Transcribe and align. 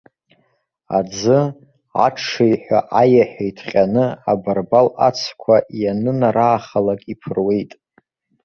Аӡы, 0.97 1.39
аҽыҩҳәа 2.05 2.79
аиаҳәа 3.01 3.43
иҭҟьаны 3.49 4.05
абарбал 4.31 4.87
ацқәа 5.07 5.55
ианынараахалак 5.81 7.01
иԥыруеит. 7.13 7.71